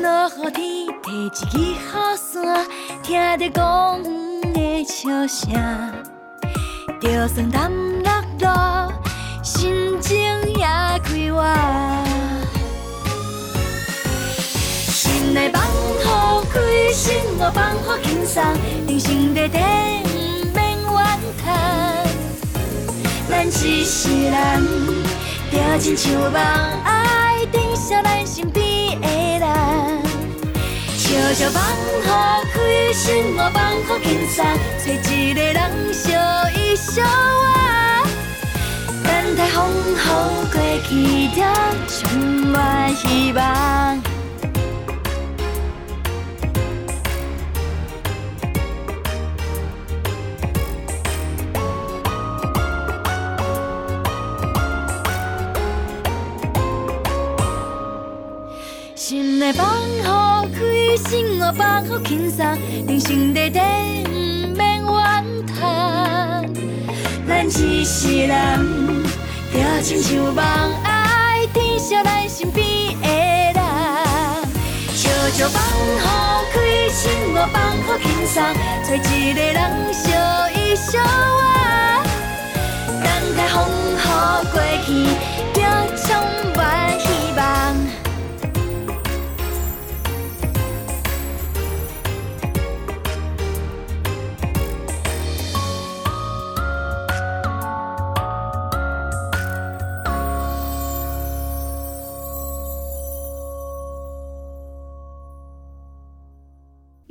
[0.00, 1.74] 落雨天摕一支雨
[2.16, 2.64] 伞，
[3.02, 5.50] 听着公园的笑声，
[7.00, 7.68] 就算澹
[8.04, 8.08] 落
[8.38, 8.92] 落，
[9.42, 10.14] 心情
[10.54, 10.64] 也
[11.02, 11.42] 快活。
[14.86, 15.60] 心内放
[16.04, 16.60] 好开，
[16.92, 18.40] 生活放好轻松，
[18.86, 20.17] 人生短短。
[23.28, 24.34] 咱一世人，
[25.50, 26.40] 就亲像梦，
[26.84, 29.06] 爱珍惜咱身边的
[29.38, 29.46] 人。
[30.96, 31.62] 笑笑放
[32.06, 34.44] 好开心，我放好轻松，
[34.84, 35.58] 找一个人
[35.92, 36.04] 相
[36.54, 37.46] 依相偎。
[39.04, 39.56] 等待风
[39.94, 39.96] 雨
[40.52, 40.56] 过
[40.88, 40.90] 去，
[41.34, 41.36] 才
[41.88, 41.98] 充
[42.52, 44.07] 满希望。
[60.98, 62.44] 开心，我放好轻松，
[62.86, 63.64] 人生短短
[64.04, 64.10] 不
[64.56, 66.44] 免怨叹。
[67.26, 69.04] 咱一世人，
[69.52, 70.44] 就亲像梦
[70.82, 72.66] 爱天笑咱身边
[73.00, 73.08] 的
[73.54, 73.62] 人。
[74.92, 75.62] 笑笑放
[76.00, 76.58] 好开
[76.90, 78.42] 心，我放好轻松，
[78.84, 80.04] 找一个人相
[80.52, 81.40] 依相偎。
[83.04, 83.56] 等待风
[83.94, 83.96] 雨
[84.52, 84.88] 过去，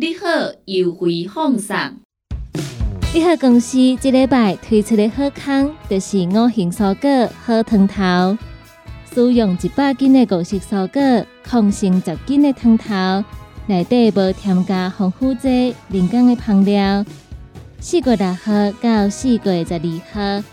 [0.08, 0.26] 你好，
[0.64, 1.76] 优惠放送。
[3.14, 8.38] 你好公司这礼拜推出的好康，就是五行蔬果好汤头。
[9.14, 13.22] 使用一百斤的五色蔬果，控成十斤的汤头，
[13.66, 17.06] 内底无添加防腐剂、人工的香料。
[17.82, 19.82] 四月六号到四月十二
[20.14, 20.44] 号，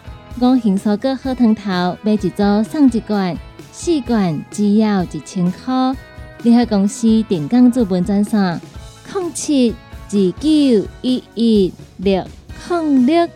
[0.40, 3.36] 五行蔬果好汤头买一组送一罐，
[3.70, 5.94] 四罐只要一千块。
[6.42, 8.60] 你好公司电工资本专线：
[9.12, 9.74] 零七
[10.10, 12.24] 二九一一六。
[12.66, 13.28] 控六，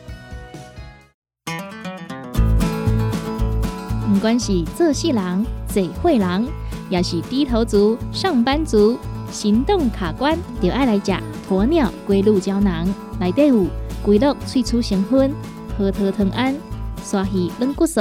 [4.08, 6.46] 不管是做事人、做会人，
[6.88, 8.98] 也是低头族、上班族，
[9.30, 11.12] 行动卡关，就爱来食
[11.50, 12.88] 鸵鸟龟鹿胶囊。
[13.20, 13.66] 内底有
[14.02, 15.30] 龟鹿萃取成分，
[15.76, 16.56] 核桃藤胺、
[17.04, 18.00] 刷鱼软骨素，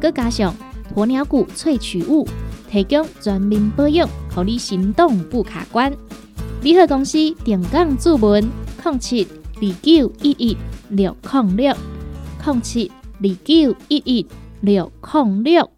[0.00, 0.54] 佮加上
[0.94, 2.26] 鸵鸟骨萃取物，
[2.70, 5.92] 提供全面保养，让你行动不卡关。
[6.62, 8.48] 联合公司定岗注文
[8.84, 9.26] 零七。
[9.60, 10.56] 二九一一
[10.88, 11.72] 六零六
[12.44, 12.90] 零七
[13.20, 14.26] 二九一一
[14.60, 15.70] 六零六。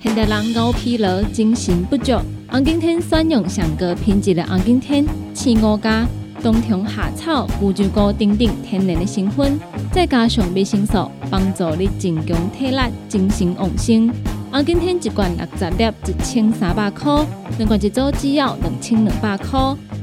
[0.00, 2.12] 现代人熬疲劳、精神不足，
[2.50, 5.04] 红景天选用上高品质的红景天
[5.34, 6.06] 青五加
[6.42, 9.58] 冬虫夏草、乌鸡菇等等天然的成分，
[9.92, 14.10] 再加上维生素，帮助你增强体力、精神旺盛。
[14.54, 17.26] 红景天一罐六十粒，一千三百块；
[17.58, 19.58] 两罐一组只要两千两百块。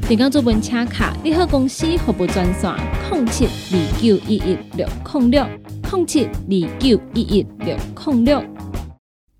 [0.09, 2.69] 订购做文车卡，你好公司服务专线：
[3.09, 5.47] 零七二九一一六零六
[5.93, 8.43] 零七二九一一六零六。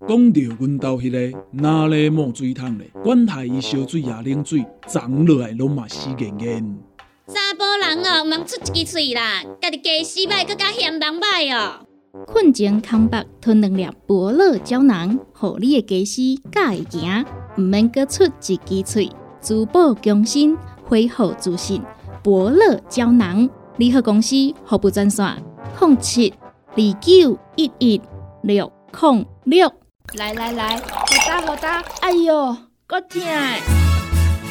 [0.08, 6.78] 讲到阮兜迄个哪里冒水桶咧，管他伊烧水也冷水，长落来拢嘛死严严。
[7.26, 11.84] 查甫人哦，毋通出一支喙啦，家己家洗歹，搁加嫌人歹哦。
[12.26, 17.24] 困前康白吞两粒伯乐胶囊，互你的家洗甲会行，
[17.56, 19.10] 毋免搁出一支喙。
[19.40, 20.54] 珠宝更新，
[20.84, 21.82] 恢复自信。
[22.22, 23.48] 伯乐胶囊
[23.78, 24.36] 联合公司
[24.66, 25.42] 服务专线：
[25.80, 26.34] 零七
[26.74, 28.00] 二九一一
[28.42, 29.72] 六零六。
[30.18, 30.82] 来来来，好
[31.26, 31.82] 打好打！
[32.02, 32.54] 哎哟，
[32.86, 33.22] 够痛！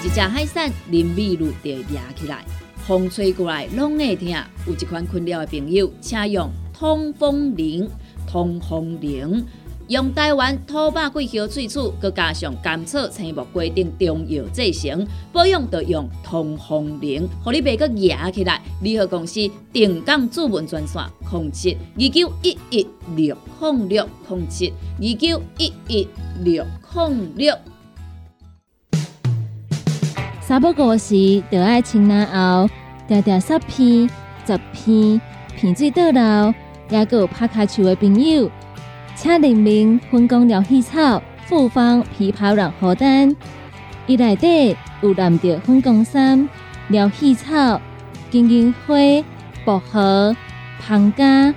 [0.04, 2.44] 一只海扇淋雨露就压起来，
[2.88, 4.28] 风吹过来拢会痛。
[4.66, 6.50] 有一款困扰的朋友，请用
[6.82, 7.88] 通风铃、
[8.26, 9.46] 通风铃。
[9.88, 18.60] 用台湾土白桂花萃取，佮加上甘草、青木规定中药制成，保养要用通风灵，互你袂佮压起来。
[18.82, 26.08] 联合公司定岗主文专线：零七二九一一六零六零七二九一一
[26.44, 26.66] 六
[26.96, 27.56] 零六。
[30.42, 32.68] 三不五时，就爱清南后，
[33.08, 34.10] 条条十片、
[34.48, 35.22] 十片，
[35.56, 36.54] 片水倒流，
[36.92, 38.52] 也佮有拍卡球的朋友。
[39.16, 43.36] 请联名分工疗气草、复方枇杷软荷丹，
[44.08, 46.48] 伊内底有蓝调分工三、
[46.90, 47.80] 疗气草、
[48.30, 48.96] 金银花、
[49.66, 50.36] 薄荷、
[50.80, 51.54] 胖加、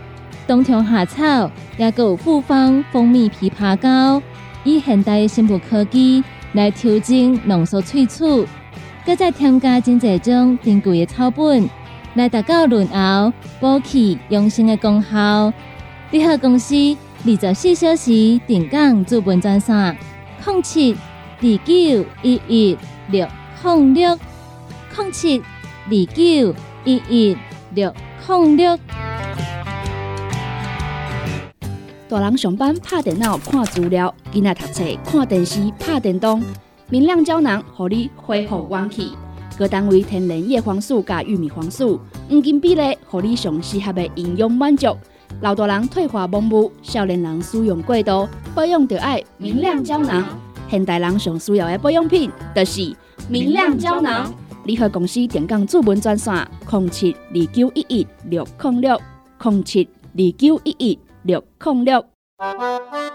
[0.47, 4.23] 冬虫夏草，也佮有复方蜂蜜枇杷膏，
[4.65, 6.23] 以现代生物科技
[6.53, 8.47] 来调整浓缩萃取，
[9.07, 11.69] 搁再添加真济种珍贵的草本，
[12.15, 15.53] 来达到润喉、补气、养生的功效。
[16.11, 16.75] 你好，公司。
[17.27, 19.97] 二十四小时定岗资本专线：
[20.47, 23.27] 零七二九一一六
[23.65, 24.19] 零六
[24.97, 26.55] 零七二九
[26.85, 27.37] 一一
[27.73, 27.95] 六
[28.29, 28.79] 零六。
[32.11, 36.43] 大人上班拍电脑看资料，囡仔读册看电视拍电动，
[36.91, 39.13] 明亮胶囊，互你恢复元气。
[39.57, 44.97] 各单位天然叶黄素加玉米黄素，黄金比例，互你上适合的营养满足。
[45.41, 50.25] 老大人退化盲目，少年人使用过度，保养就爱明亮胶囊。
[50.69, 52.95] 现代人上需要的保养品，就是
[53.29, 54.33] 明亮胶囊。
[54.65, 56.35] 联合公司电讲主文专线：
[56.69, 59.01] 零七二九一一六零六
[59.43, 62.05] 零七二九一一六零六。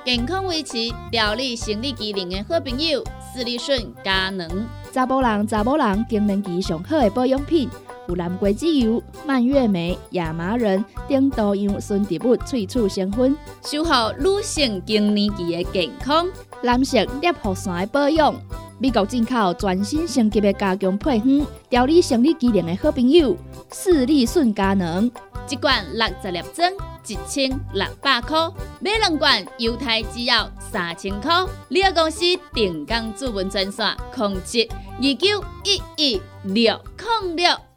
[0.06, 0.78] 健康维持、
[1.12, 4.48] 调理生理机能的好朋友——斯利顺佳能。
[4.92, 7.70] 查甫人、查某人更年期上好的保养品，
[8.10, 16.28] 有蓝桂枝油、蔓越莓、亚麻仁等多样纯植物萃取成分，守护女性更年期的健康。
[16.64, 18.34] 男性尿酸的保养，
[18.80, 23.38] 美国进口全新升级的加强配方，调理生理机能的好朋友——
[23.72, 25.10] 视力顺佳能。
[25.48, 26.72] 一罐六十粒装，
[27.08, 31.46] 一千六百块；买两罐，犹太只要三千块。
[31.68, 32.22] 你个公司
[32.54, 36.80] 定岗主文专线：控制二九一一六
[37.24, 37.69] 零六。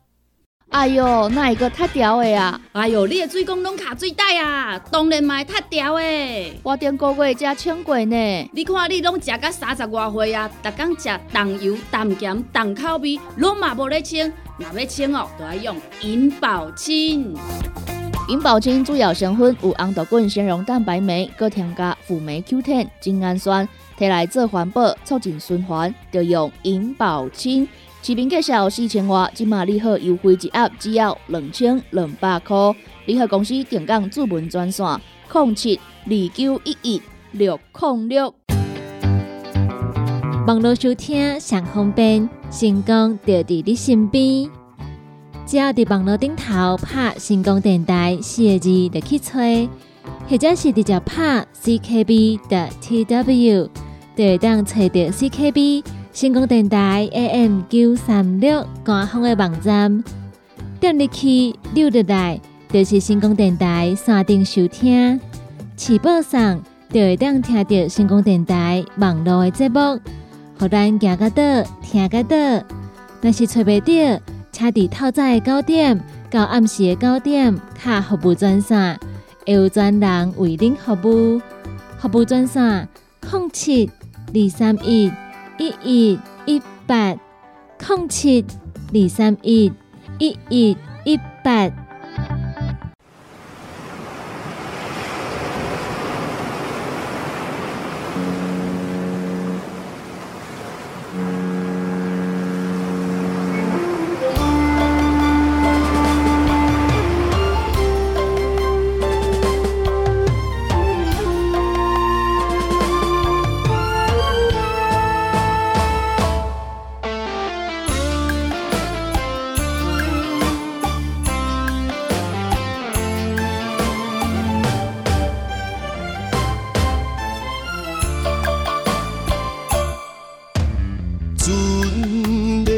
[0.73, 2.59] 哎哟，那一个太屌的啊？
[2.73, 6.61] 哎哟，你的水工拢卡水袋啊，当然嘛会太屌的。
[6.63, 8.51] 我顶个月才称过呢。
[8.55, 14.33] 你看你拢食到三十外岁啊，逐工食重油、重咸、重口味，拢嘛无咧称。
[14.57, 17.37] 若要称哦，都要用银保清。
[18.31, 23.69] 银保清主要成分有红豆根、纤溶蛋白酶，搁添加辅酶 Q10、精氨酸，
[23.99, 27.69] 摕来做环保、促进循环，就用银保清。
[28.05, 32.57] 市面介绍四千瓦，今马利好优惠一盒只要两千两百块。
[33.07, 34.85] 利好公司定岗主文专线：
[35.33, 37.01] 零七二九一一
[37.31, 38.35] 六零六。
[40.49, 44.51] 网络收听上方便，成功就伫你身边。
[45.47, 49.69] 只要伫网络顶头拍成功电台四个字就去吹，
[50.29, 53.69] 或者是直接拍 CKB 的 TW，
[54.17, 55.85] 就会当找到 CKB。
[56.13, 60.05] 成功电台 AM 九三六官方的网站，
[60.79, 62.39] 点入去六入来，
[62.69, 65.19] 就是成功电台山顶收听。
[65.75, 69.99] 起播上就会当听到成功电台网络的节目，
[70.59, 71.43] 互咱行个到
[71.83, 72.37] 听个到。
[73.23, 75.99] 若是找袂到，车伫透早的九点
[76.31, 79.01] 到暗时的九点，卡服务专线，
[79.47, 81.41] 会有专人为您服务。
[81.99, 82.87] 服务专线：
[83.31, 83.91] 零七
[84.35, 85.11] 二三一。
[85.63, 87.17] 一一一八
[87.79, 88.45] 空七
[88.93, 89.73] 二三一
[90.19, 91.82] 一一一八。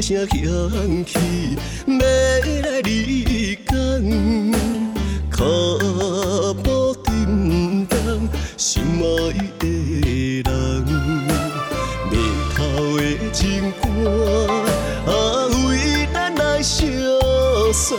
[0.05, 0.37] 声响
[1.07, 1.17] 起，
[1.87, 3.75] 要来离港，
[5.33, 5.41] 脚
[6.63, 7.97] 步沉重，
[8.59, 9.03] 心爱
[9.59, 9.65] 的
[10.45, 10.53] 人，
[12.11, 12.15] 眉
[12.55, 13.03] 头的
[13.33, 14.47] 情歌，
[15.07, 15.11] 啊，
[15.71, 16.87] 为咱来相
[17.73, 17.97] 送，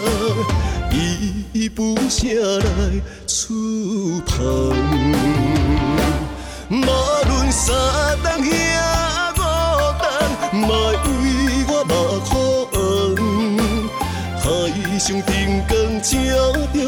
[1.54, 2.30] 一步声
[2.60, 4.46] 来触碰，
[15.06, 16.18] 上灯光照
[16.74, 16.85] 着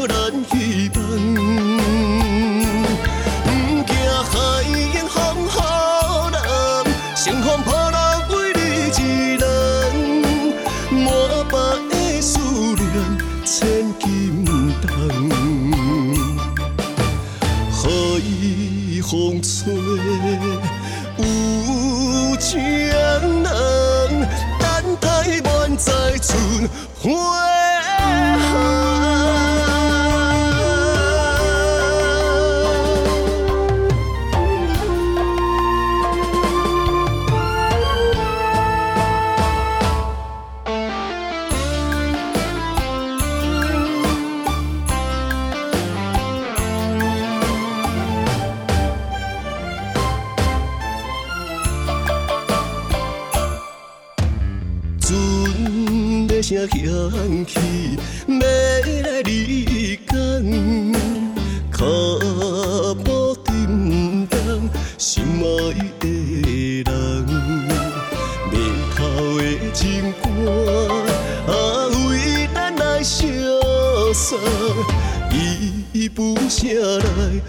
[76.62, 77.47] 伊不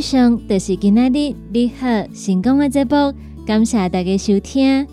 [0.00, 3.12] 上就是今仔日你好成功的节目，
[3.46, 4.86] 感谢大家收听。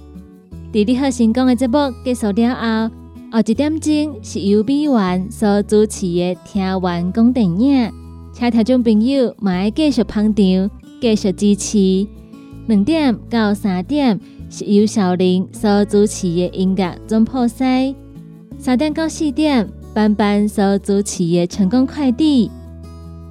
[0.73, 2.95] 伫你好成功的节目结束了后，
[3.31, 7.87] 后一点钟是由美元所主持的《听完讲电影》，
[8.33, 10.69] 请听众朋友嘛要继续捧场，
[11.01, 12.07] 继续支持。
[12.67, 17.95] 两点到三点是由小林所主持的音乐总破塞，
[18.57, 22.51] 三点到四点班班所主持的成功快递。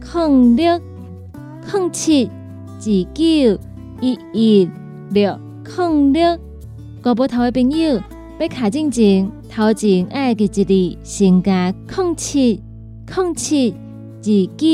[0.00, 0.80] 零六
[1.72, 3.58] 零七二九
[4.00, 4.68] 一一
[5.10, 5.38] 六
[5.76, 6.38] 零六，
[7.02, 8.00] 国宝头的朋友
[8.38, 12.60] 要卡进前头前爱记一字，先加零七
[13.14, 13.74] 零七
[14.22, 14.24] 二
[14.56, 14.66] 九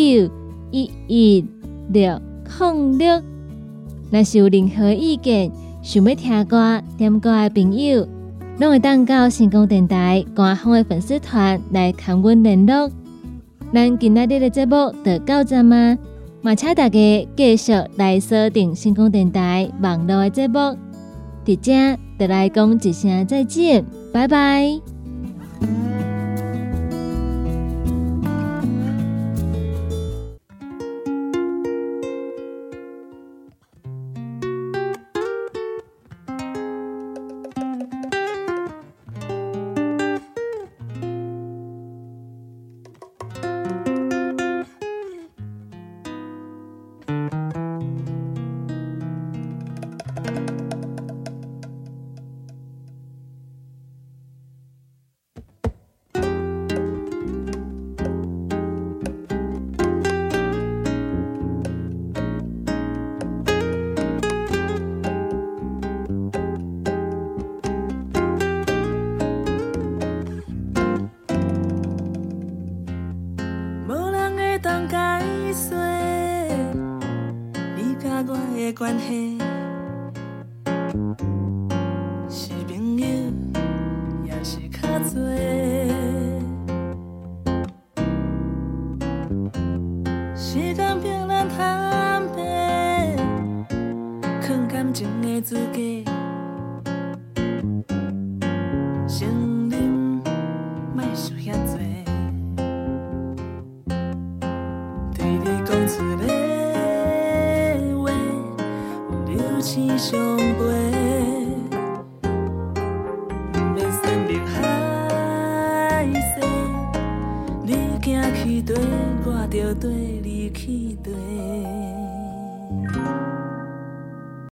[0.70, 1.44] 一一
[1.88, 2.20] 六
[2.58, 3.22] 零六。
[4.10, 5.50] 若是有任何意见，
[5.82, 8.06] 想要听歌点歌的朋友，
[8.58, 12.90] 拢会当到成功电台官方的粉丝团来跟阮联络。
[13.72, 15.98] 咱今仔日的节目就到这吗？
[16.42, 20.58] 嘛，请大家继续来锁定星空电台网络的节目。
[21.44, 24.95] 伫遮，就来讲一声再见，拜拜。